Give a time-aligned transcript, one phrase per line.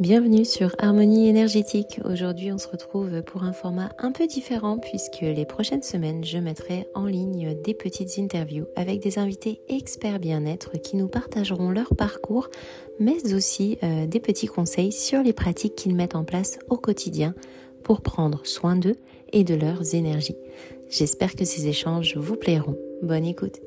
[0.00, 2.00] Bienvenue sur Harmonie énergétique.
[2.06, 6.38] Aujourd'hui, on se retrouve pour un format un peu différent puisque les prochaines semaines, je
[6.38, 11.94] mettrai en ligne des petites interviews avec des invités experts bien-être qui nous partageront leur
[11.94, 12.48] parcours,
[12.98, 17.34] mais aussi euh, des petits conseils sur les pratiques qu'ils mettent en place au quotidien
[17.84, 18.96] pour prendre soin d'eux
[19.34, 20.36] et de leurs énergies.
[20.88, 22.78] J'espère que ces échanges vous plairont.
[23.02, 23.60] Bonne écoute.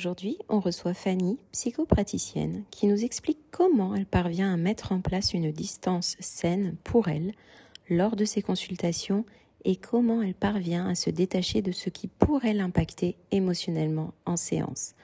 [0.00, 5.34] Aujourd'hui, on reçoit Fanny, psychopraticienne, qui nous explique comment elle parvient à mettre en place
[5.34, 7.34] une distance saine pour elle
[7.90, 9.26] lors de ses consultations
[9.66, 14.94] et comment elle parvient à se détacher de ce qui pourrait l'impacter émotionnellement en séance.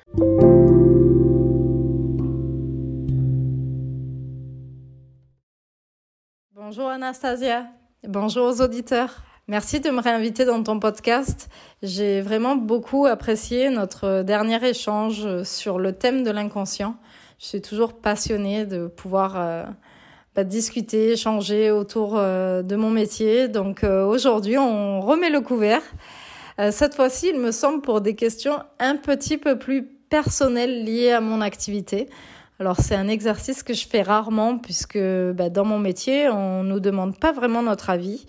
[6.55, 7.67] Bonjour Anastasia,
[8.09, 9.23] bonjour aux auditeurs.
[9.49, 11.49] Merci de me réinviter dans ton podcast.
[11.81, 16.97] J'ai vraiment beaucoup apprécié notre dernier échange sur le thème de l'inconscient.
[17.39, 19.63] Je suis toujours passionnée de pouvoir euh,
[20.35, 23.47] bah, discuter, échanger autour euh, de mon métier.
[23.47, 25.83] Donc euh, aujourd'hui, on remet le couvert.
[26.73, 31.21] cette fois-ci, il me semble pour des questions un petit peu plus personnelles liées à
[31.21, 32.09] mon activité.
[32.59, 36.81] Alors c'est un exercice que je fais rarement puisque bah, dans mon métier, on nous
[36.81, 38.27] demande pas vraiment notre avis.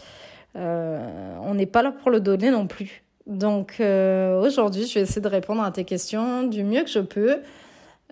[0.58, 3.04] Euh, on n'est pas là pour le donner non plus.
[3.28, 7.00] Donc euh, aujourd'hui, je vais essayer de répondre à tes questions du mieux que je
[7.00, 7.42] peux.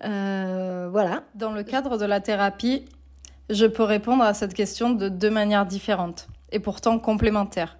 [0.04, 2.84] Euh, voilà, dans le cadre de la thérapie,
[3.48, 7.78] je peux répondre à cette question de deux manières différentes et pourtant complémentaires.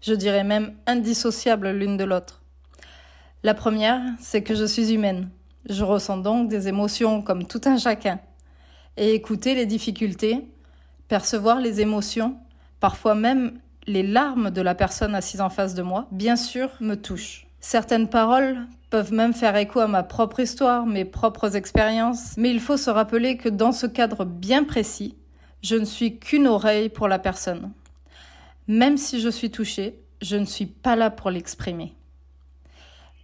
[0.00, 2.42] Je dirais même indissociables l'une de l'autre.
[3.42, 5.28] La première, c'est que je suis humaine.
[5.68, 8.18] Je ressens donc des émotions comme tout un chacun.
[8.96, 10.48] Et écouter les difficultés,
[11.08, 12.36] percevoir les émotions,
[12.80, 16.94] parfois même les larmes de la personne assise en face de moi, bien sûr, me
[16.94, 17.46] touchent.
[17.60, 22.60] Certaines paroles peuvent même faire écho à ma propre histoire, mes propres expériences, mais il
[22.60, 25.16] faut se rappeler que dans ce cadre bien précis,
[25.62, 27.72] je ne suis qu'une oreille pour la personne.
[28.68, 31.94] Même si je suis touchée, je ne suis pas là pour l'exprimer.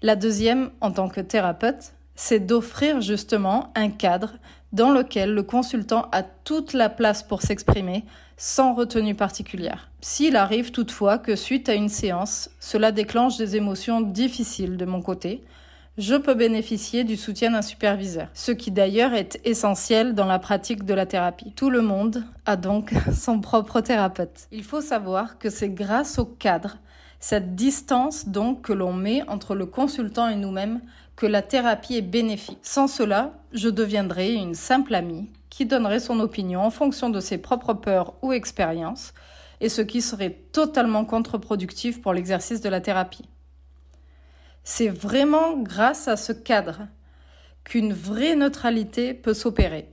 [0.02, 4.34] La deuxième, en tant que thérapeute, c'est d'offrir justement un cadre
[4.74, 8.04] dans lequel le consultant a toute la place pour s'exprimer
[8.36, 9.88] sans retenue particulière.
[10.00, 15.00] S'il arrive toutefois que suite à une séance, cela déclenche des émotions difficiles de mon
[15.00, 15.44] côté,
[15.96, 20.84] je peux bénéficier du soutien d'un superviseur, ce qui d'ailleurs est essentiel dans la pratique
[20.84, 21.52] de la thérapie.
[21.54, 24.48] Tout le monde a donc son propre thérapeute.
[24.50, 26.78] Il faut savoir que c'est grâce au cadre,
[27.20, 30.80] cette distance donc que l'on met entre le consultant et nous-mêmes,
[31.16, 32.58] que la thérapie est bénéfique.
[32.62, 37.38] Sans cela, je deviendrai une simple amie qui donnerait son opinion en fonction de ses
[37.38, 39.14] propres peurs ou expériences,
[39.60, 43.28] et ce qui serait totalement contre-productif pour l'exercice de la thérapie.
[44.64, 46.88] C'est vraiment grâce à ce cadre
[47.62, 49.88] qu'une vraie neutralité peut s'opérer,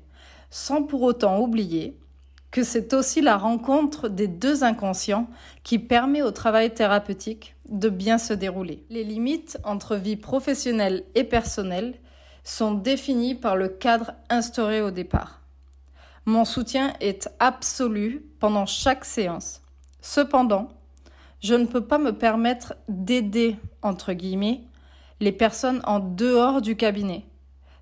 [0.50, 1.98] sans pour autant oublier
[2.52, 5.28] que c'est aussi la rencontre des deux inconscients
[5.64, 8.84] qui permet au travail thérapeutique de bien se dérouler.
[8.90, 11.96] Les limites entre vie professionnelle et personnelle
[12.44, 15.42] sont définies par le cadre instauré au départ.
[16.26, 19.62] Mon soutien est absolu pendant chaque séance.
[20.02, 20.70] Cependant,
[21.42, 24.62] je ne peux pas me permettre d'aider, entre guillemets,
[25.20, 27.26] les personnes en dehors du cabinet,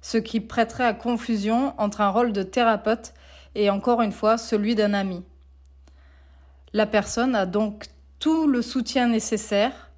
[0.01, 3.13] ce qui prêterait à confusion entre un rôle de thérapeute
[3.55, 5.23] et encore une fois celui d'un ami.
[6.73, 7.87] La personne a donc
[8.19, 9.89] tout le soutien nécessaire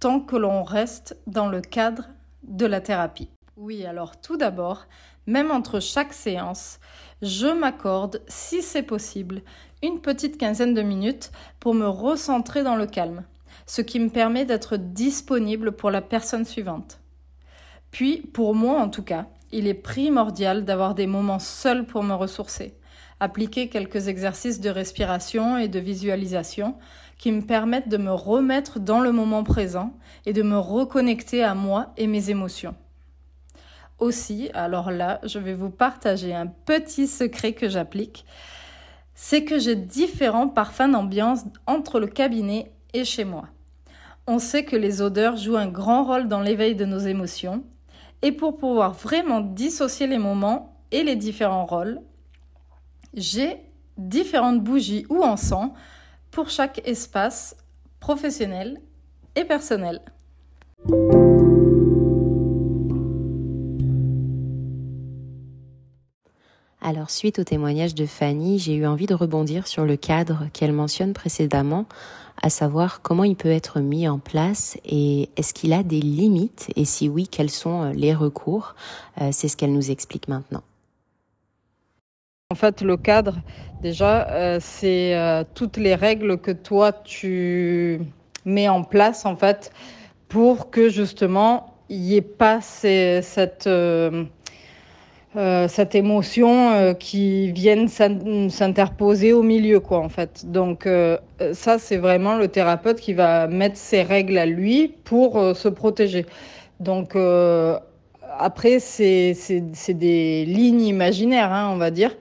[0.00, 2.04] tant que l'on reste dans le cadre
[2.42, 3.30] de la thérapie.
[3.56, 4.86] Oui, alors tout d'abord,
[5.26, 6.78] même entre chaque séance,
[7.22, 9.42] je m'accorde, si c'est possible,
[9.82, 13.24] une petite quinzaine de minutes pour me recentrer dans le calme,
[13.66, 17.00] ce qui me permet d'être disponible pour la personne suivante.
[17.90, 22.14] Puis, pour moi en tout cas, il est primordial d'avoir des moments seuls pour me
[22.14, 22.74] ressourcer,
[23.20, 26.76] appliquer quelques exercices de respiration et de visualisation
[27.18, 29.92] qui me permettent de me remettre dans le moment présent
[30.26, 32.76] et de me reconnecter à moi et mes émotions.
[33.98, 38.24] Aussi, alors là, je vais vous partager un petit secret que j'applique.
[39.14, 43.48] C'est que j'ai différents parfums d'ambiance entre le cabinet et chez moi.
[44.28, 47.64] On sait que les odeurs jouent un grand rôle dans l'éveil de nos émotions.
[48.22, 52.00] Et pour pouvoir vraiment dissocier les moments et les différents rôles,
[53.14, 53.60] j'ai
[53.96, 55.72] différentes bougies ou encens
[56.30, 57.56] pour chaque espace
[58.00, 58.80] professionnel
[59.34, 60.00] et personnel.
[66.88, 70.72] Alors suite au témoignage de Fanny, j'ai eu envie de rebondir sur le cadre qu'elle
[70.72, 71.84] mentionne précédemment,
[72.42, 76.68] à savoir comment il peut être mis en place et est-ce qu'il a des limites
[76.76, 78.74] et si oui, quels sont les recours?
[79.20, 80.62] Euh, c'est ce qu'elle nous explique maintenant.
[82.50, 83.36] En fait, le cadre,
[83.82, 88.00] déjà, euh, c'est euh, toutes les règles que toi, tu
[88.46, 89.72] mets en place, en fait,
[90.30, 93.66] pour que justement, il n'y ait pas cette...
[93.66, 94.24] Euh,
[95.34, 100.50] cette émotion euh, qui vienne s'interposer au milieu, quoi, en fait.
[100.50, 101.18] Donc, euh,
[101.52, 106.26] ça, c'est vraiment le thérapeute qui va mettre ses règles à lui pour se protéger.
[106.80, 107.16] Donc,
[108.38, 109.34] après, c'est
[109.88, 112.16] des lignes imaginaires, hein, on va dire,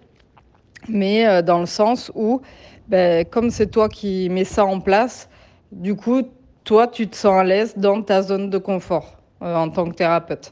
[0.89, 2.41] mais dans le sens où,
[2.87, 5.29] ben, comme c'est toi qui mets ça en place,
[5.71, 6.23] du coup,
[6.63, 10.51] toi, tu te sens à l'aise dans ta zone de confort en tant que thérapeute.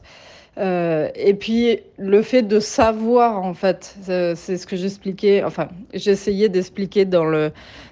[0.58, 6.48] Euh, et puis le fait de savoir en fait, c'est ce que j'expliquais, enfin j'essayais
[6.48, 7.50] d'expliquer dans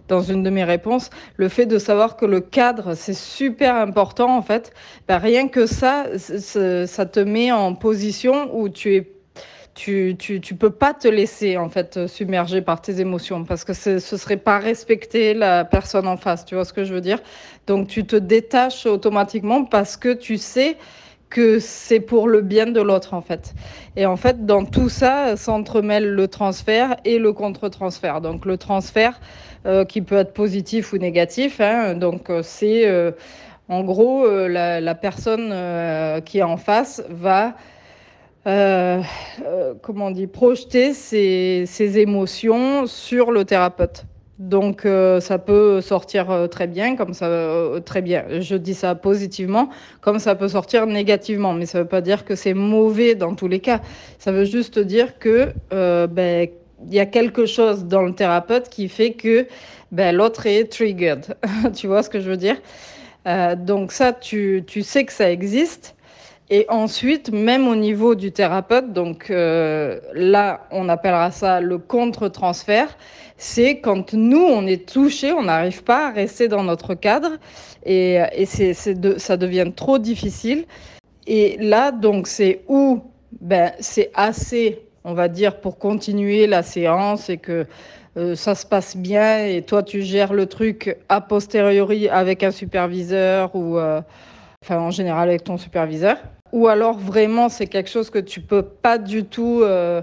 [0.08, 4.34] dans une de mes réponses, le fait de savoir que le cadre c'est super important
[4.34, 4.72] en fait,
[5.08, 9.10] ben, rien que ça, ça te met en position où tu es
[9.75, 13.72] tu, tu, tu peux pas te laisser en fait submerger par tes émotions parce que
[13.72, 17.19] ce serait pas respecter la personne en face, tu vois ce que je veux dire?
[17.67, 20.76] Donc tu te détaches automatiquement parce que tu sais
[21.34, 23.54] que c'est pour le bien de l'autre en fait.
[23.96, 28.20] Et en fait, dans tout ça s'entremêle le transfert et le contre-transfert.
[28.20, 29.20] Donc le transfert
[29.66, 31.60] euh, qui peut être positif ou négatif.
[31.60, 33.10] Hein, donc euh, c'est euh,
[33.69, 35.52] en gros la, personne
[36.22, 37.54] qui est en face va
[38.44, 44.04] comment on projeter ses émotions sur le thérapeute.
[44.38, 48.25] Donc euh, ça peut sortir euh, très bien, comme ça euh, très bien.
[48.40, 49.69] Je dis ça positivement,
[50.00, 53.34] comme ça peut sortir négativement, mais ça ne veut pas dire que c'est mauvais dans
[53.36, 53.81] tous les cas.
[54.19, 56.48] Ça veut juste dire que ben
[56.86, 59.46] il y a quelque chose dans le thérapeute qui fait que
[59.92, 61.36] ben, l'autre est triggered.
[61.75, 62.56] tu vois ce que je veux dire?
[63.56, 65.94] Donc ça, tu, tu sais que ça existe.
[66.54, 72.96] Et ensuite, même au niveau du thérapeute, donc là, on appellera ça le contre-transfert
[73.36, 77.32] c'est quand nous, on est touché, on n'arrive pas à rester dans notre cadre
[77.84, 80.64] et, ça devient trop difficile.
[81.26, 83.02] Et là, donc, c'est où
[83.40, 87.66] ben, c'est assez, on va dire, pour continuer la séance et que
[88.16, 92.52] euh, ça se passe bien et toi, tu gères le truc a posteriori avec un
[92.52, 94.00] superviseur ou, euh,
[94.62, 96.18] enfin, en général avec ton superviseur.
[96.54, 99.62] Ou alors, vraiment, c'est quelque chose que tu peux pas du tout.
[99.62, 100.00] Euh,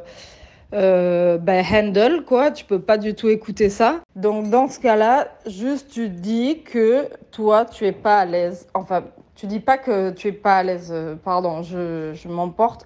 [0.73, 2.51] euh, ben, handle, quoi.
[2.51, 4.01] Tu peux pas du tout écouter ça.
[4.17, 8.67] Donc, dans ce cas-là, juste tu dis que toi, tu es pas à l'aise.
[8.73, 9.05] Enfin,
[9.41, 10.91] tu dis pas que tu es pas à l'aise.
[10.93, 12.85] Euh, pardon, je, m'emporte.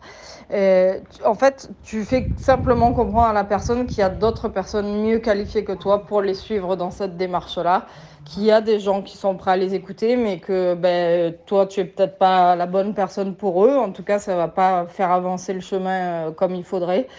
[0.52, 5.04] Euh, en fait, tu fais simplement comprendre à la personne qu'il y a d'autres personnes
[5.04, 7.88] mieux qualifiées que toi pour les suivre dans cette démarche-là,
[8.24, 11.66] qu'il y a des gens qui sont prêts à les écouter, mais que ben, toi,
[11.66, 13.76] tu es peut-être pas la bonne personne pour eux.
[13.76, 17.10] En tout cas, ça va pas faire avancer le chemin comme il faudrait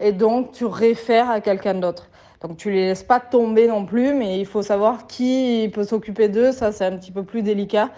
[0.00, 2.08] et donc tu réfères à quelqu'un d'autre.
[2.40, 6.28] Donc tu les laisses pas tomber non plus, mais il faut savoir qui peut s'occuper
[6.28, 6.52] d'eux.
[6.52, 7.88] Ça, c'est un petit peu plus délicat, euh,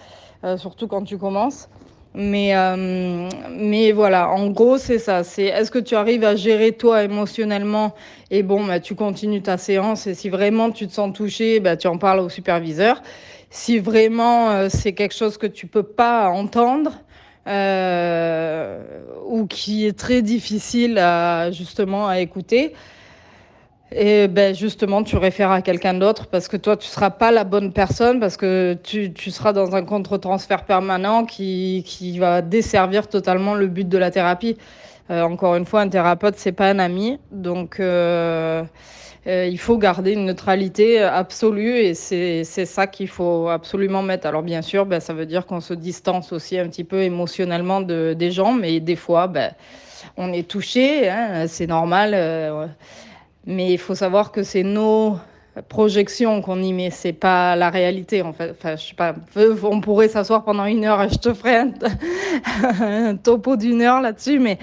[0.57, 1.69] surtout quand tu commences.
[2.15, 5.23] Mais, euh, mais voilà, en gros, c'est ça.
[5.23, 7.95] C'est est-ce que tu arrives à gérer toi émotionnellement?
[8.31, 11.77] Et bon, bah, tu continues ta séance et si vraiment tu te sens touché, bah,
[11.77, 13.01] tu en parles au superviseur.
[13.49, 16.93] Si vraiment euh, c'est quelque chose que tu peux pas entendre,
[17.47, 18.83] euh,
[19.27, 22.75] ou qui est très difficile à, justement à écouter.
[23.93, 27.43] Et ben justement, tu réfères à quelqu'un d'autre parce que toi, tu seras pas la
[27.43, 33.09] bonne personne parce que tu, tu seras dans un contre-transfert permanent qui, qui va desservir
[33.09, 34.57] totalement le but de la thérapie.
[35.11, 37.19] Euh, encore une fois, un thérapeute, c'est pas un ami.
[37.33, 38.63] Donc, euh,
[39.27, 44.25] euh, il faut garder une neutralité absolue et c'est ça qu'il faut absolument mettre.
[44.29, 47.81] Alors bien sûr, ben, ça veut dire qu'on se distance aussi un petit peu émotionnellement
[47.81, 49.53] de, des gens, mais des fois, ben,
[50.17, 52.71] on est touché, hein, c'est normal.
[53.47, 55.19] Mais il faut savoir que c'est nos
[55.69, 58.23] projections qu'on y met, c'est pas la réalité.
[58.23, 59.15] Enfin, je sais pas,
[59.63, 64.39] on pourrait s'asseoir pendant une heure et je te ferai un, topo d'une heure là-dessus,
[64.39, 64.59] mais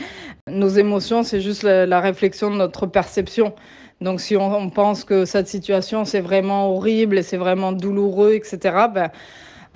[0.50, 3.54] nos émotions, c'est juste la, réflexion de notre perception.
[4.00, 8.76] Donc si on, pense que cette situation c'est vraiment horrible et c'est vraiment douloureux, etc.,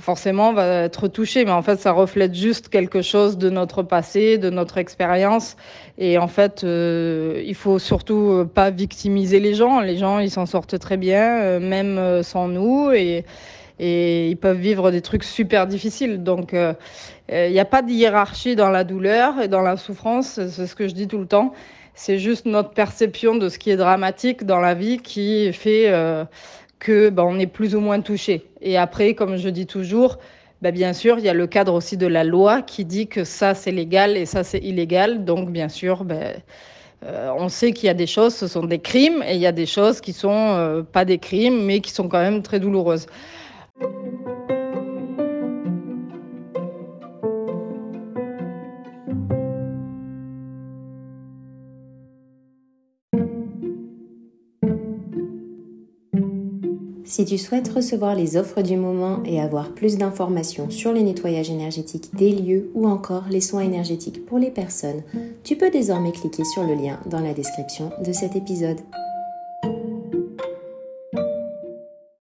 [0.02, 1.46] forcément va être touché.
[1.46, 5.56] Mais en fait, ça reflète juste quelque chose de notre passé, de notre expérience.
[5.98, 9.80] Et en fait, euh, il faut surtout pas victimiser les gens.
[9.80, 12.92] Les gens, ils s'en sortent très bien, euh, même euh, sans nous.
[12.92, 13.24] Et,
[13.84, 16.22] ils peuvent vivre des trucs super difficiles.
[16.22, 20.68] Donc, il n'y a pas de hiérarchie dans la douleur et dans la souffrance, c'est
[20.68, 21.52] ce que je dis tout le temps.
[21.94, 26.24] C'est juste notre perception de ce qui est dramatique dans la vie qui fait euh,
[26.82, 28.44] que ben, on est plus ou moins touché.
[28.60, 30.18] Et après, comme je dis toujours,
[30.62, 33.24] ben, bien sûr, il y a le cadre aussi de la loi qui dit que
[33.24, 35.24] ça c'est légal et ça c'est illégal.
[35.24, 36.34] Donc bien sûr, ben,
[37.06, 39.48] euh, on sait qu'il y a des choses, ce sont des crimes, et il y
[39.48, 42.60] a des choses qui sont euh, pas des crimes, mais qui sont quand même très
[42.60, 43.06] douloureuses.
[57.04, 61.50] Si tu souhaites recevoir les offres du moment et avoir plus d'informations sur les nettoyages
[61.50, 65.04] énergétiques des lieux ou encore les soins énergétiques pour les personnes,
[65.44, 68.80] tu peux désormais cliquer sur le lien dans la description de cet épisode.